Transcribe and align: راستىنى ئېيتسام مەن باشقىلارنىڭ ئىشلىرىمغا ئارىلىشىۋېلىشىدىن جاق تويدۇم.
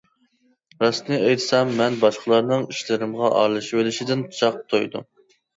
راستىنى 0.83 1.19
ئېيتسام 1.25 1.75
مەن 1.81 1.99
باشقىلارنىڭ 2.05 2.65
ئىشلىرىمغا 2.71 3.31
ئارىلىشىۋېلىشىدىن 3.43 4.29
جاق 4.41 4.61
تويدۇم. 4.75 5.11